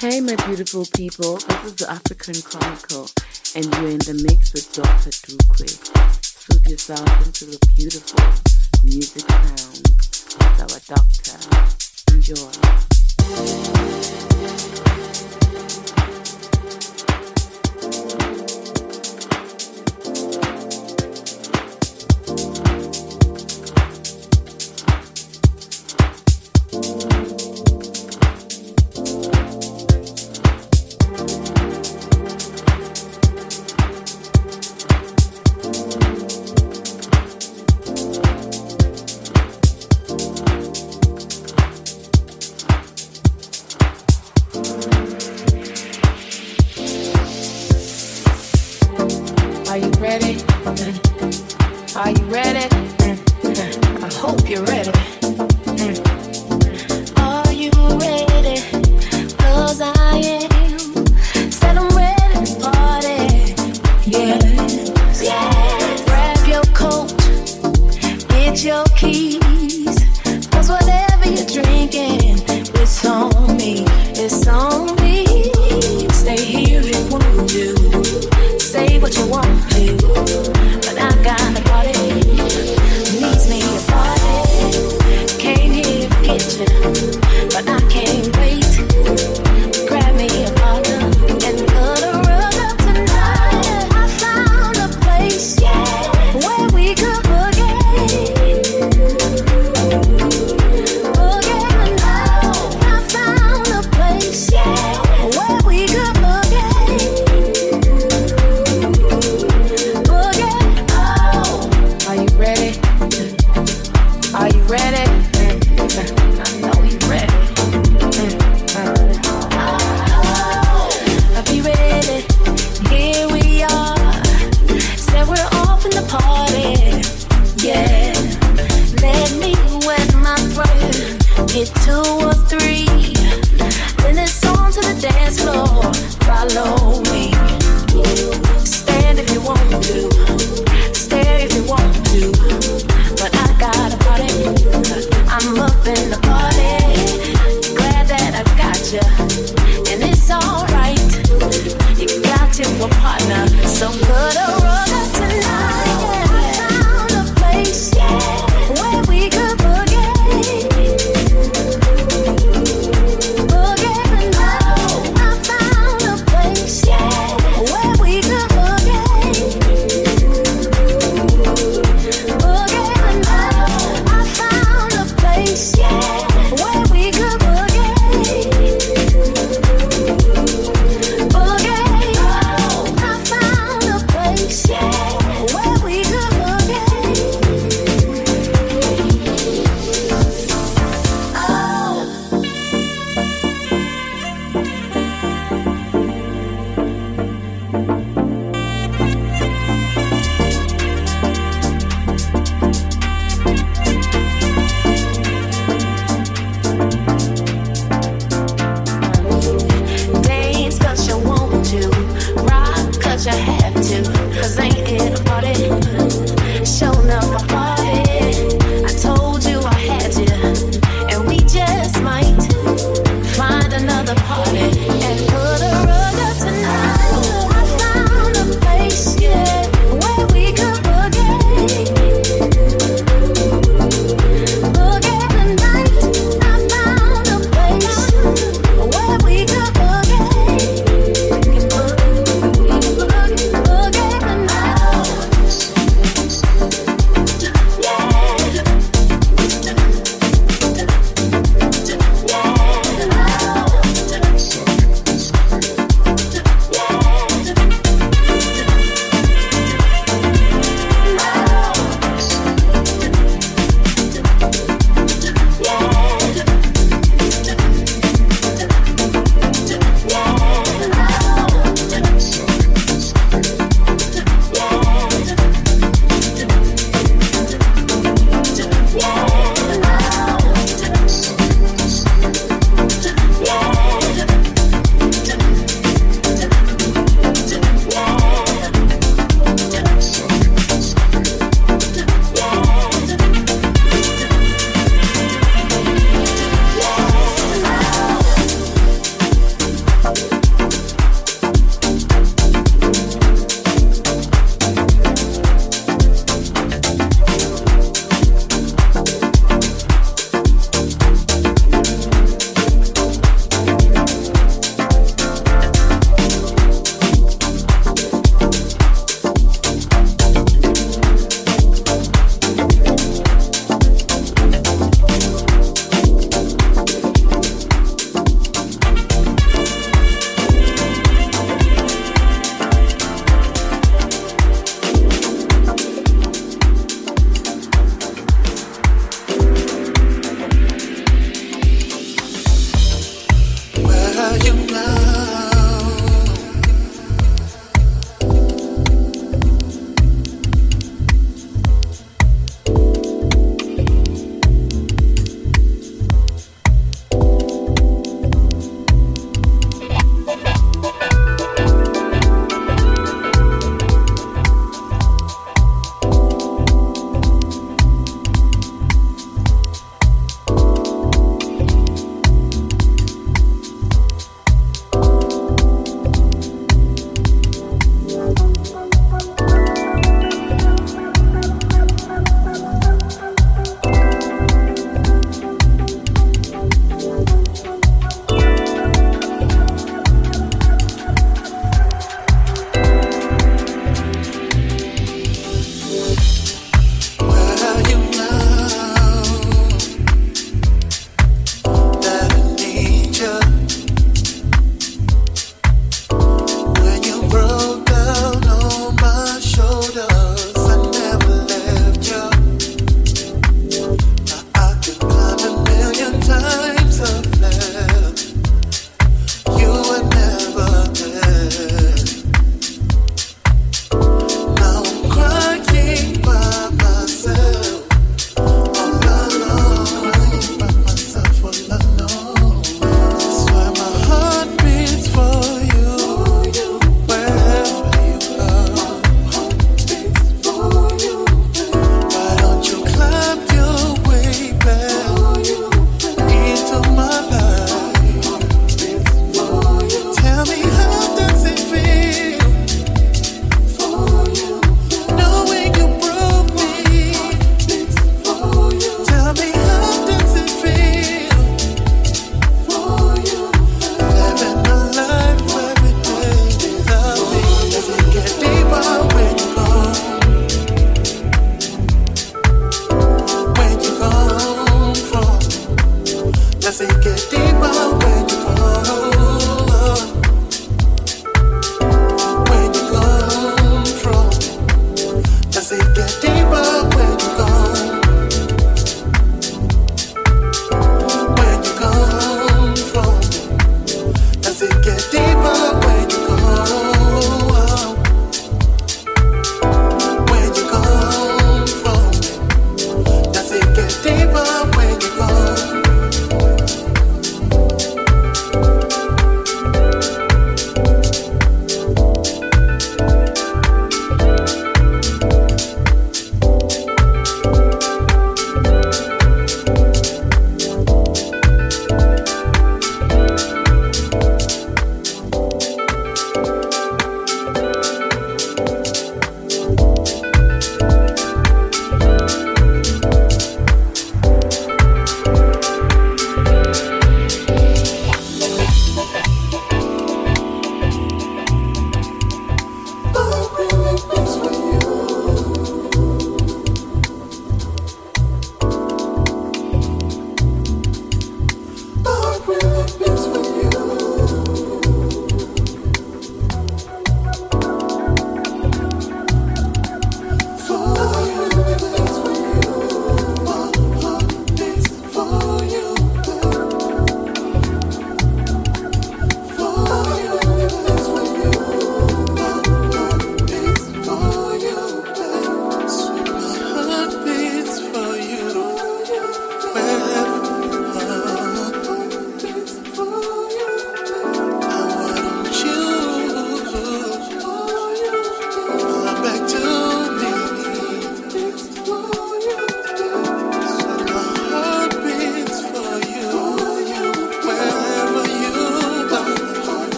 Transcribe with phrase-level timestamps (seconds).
[0.00, 3.10] Hey, my beautiful people, this is the African Chronicle,
[3.54, 5.10] and you're in the mix with Dr.
[5.10, 5.68] Dukwe.
[6.24, 8.18] Soothe yourself into the beautiful
[8.82, 9.82] music sounds
[10.38, 11.36] with our doctor.
[12.14, 12.50] Enjoy.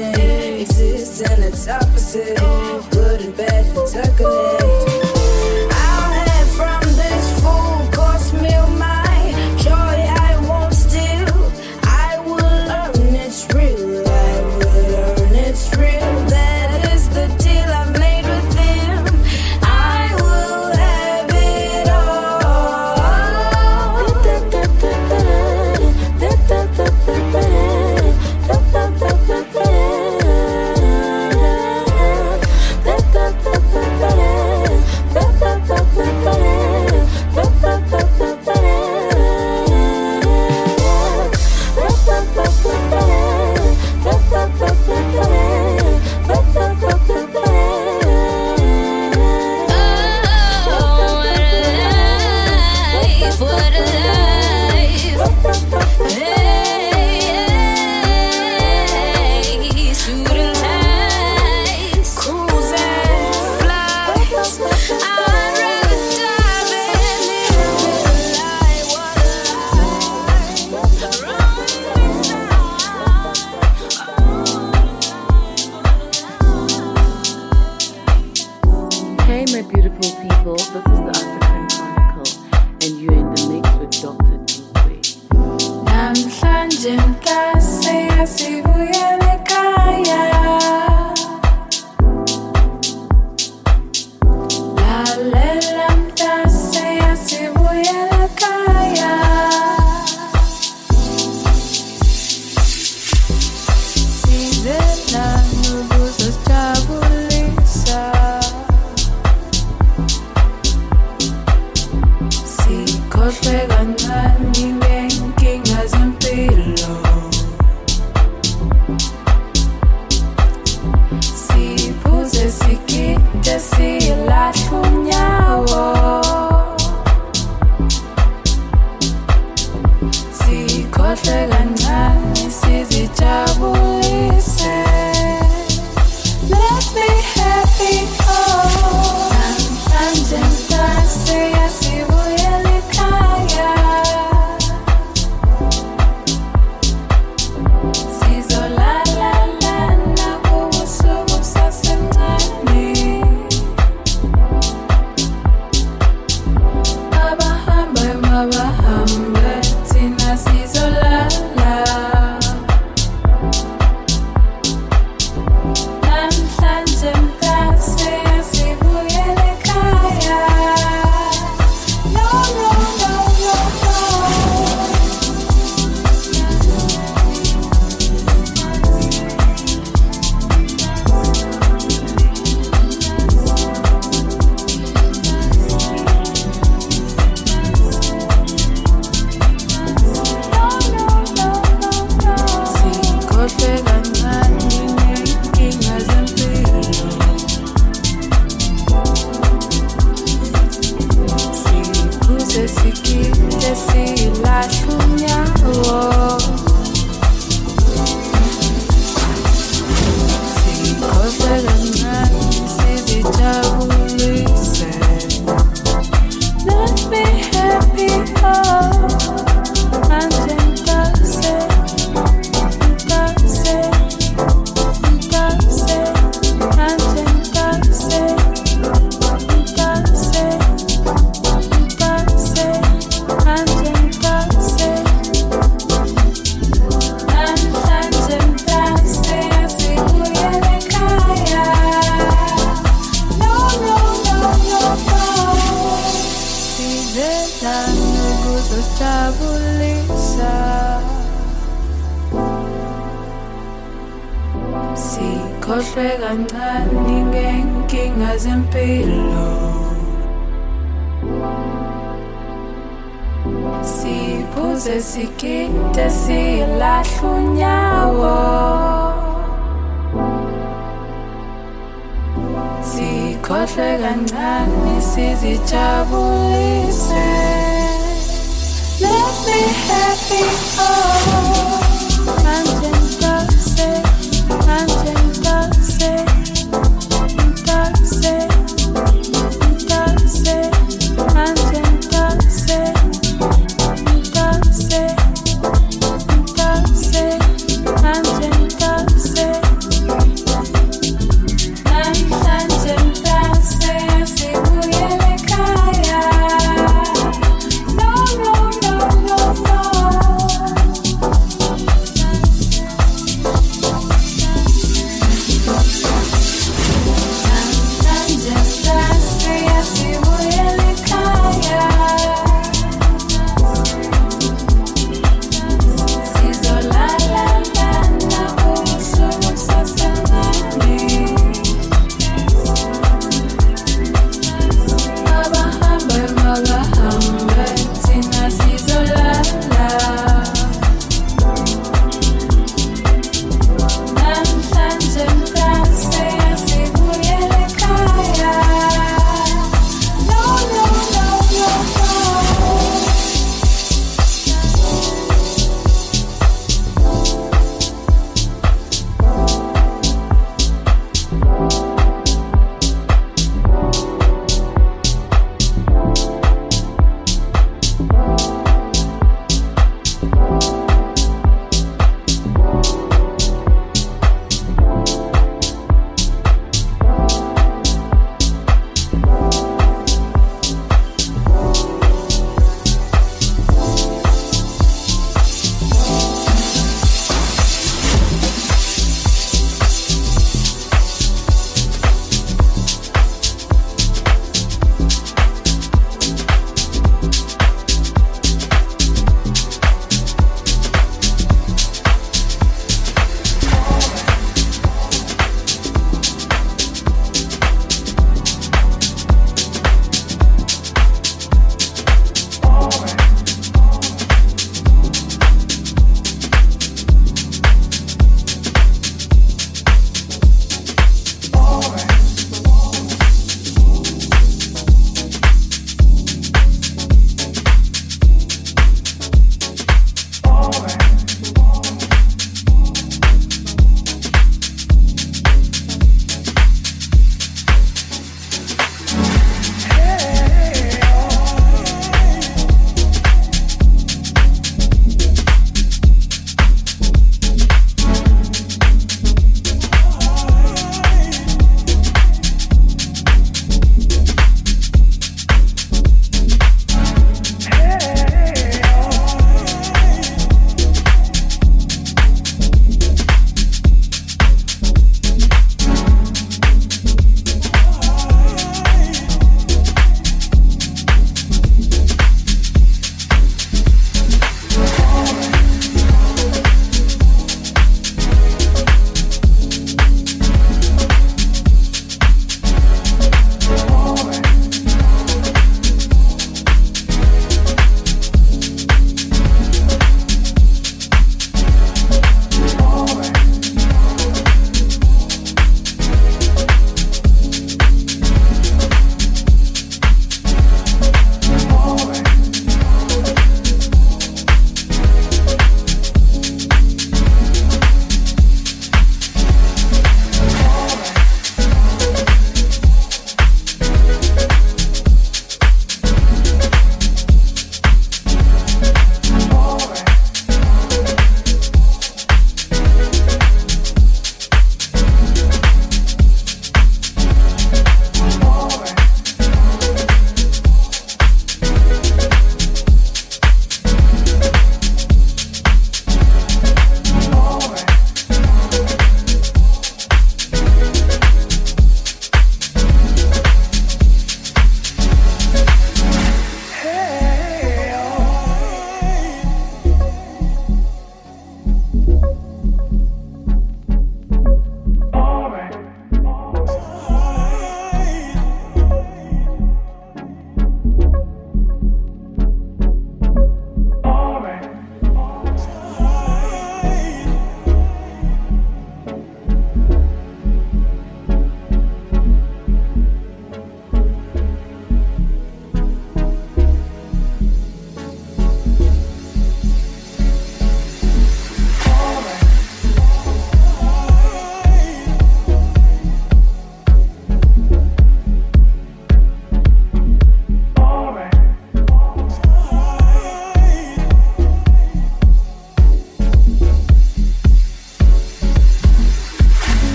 [0.00, 2.93] nothing exists and it's opposite.